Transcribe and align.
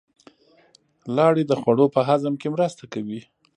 لاړې 1.15 1.43
د 1.47 1.53
خوړو 1.61 1.85
په 1.95 1.99
هضم 2.09 2.33
کې 2.41 2.47
مرسته 2.55 2.83
کوي 2.93 3.21